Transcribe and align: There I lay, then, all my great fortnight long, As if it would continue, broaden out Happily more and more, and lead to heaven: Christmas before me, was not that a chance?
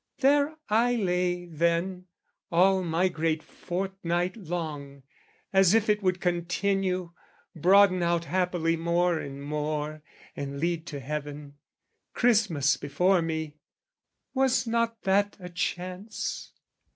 There 0.21 0.55
I 0.67 0.95
lay, 0.95 1.45
then, 1.45 2.05
all 2.51 2.83
my 2.83 3.07
great 3.07 3.43
fortnight 3.43 4.35
long, 4.35 5.03
As 5.53 5.75
if 5.75 5.91
it 5.91 6.01
would 6.01 6.19
continue, 6.19 7.11
broaden 7.55 8.01
out 8.01 8.25
Happily 8.25 8.75
more 8.75 9.19
and 9.19 9.43
more, 9.43 10.01
and 10.35 10.59
lead 10.59 10.87
to 10.87 10.99
heaven: 10.99 11.59
Christmas 12.15 12.77
before 12.77 13.21
me, 13.21 13.57
was 14.33 14.65
not 14.65 15.03
that 15.03 15.37
a 15.39 15.49
chance? 15.49 16.51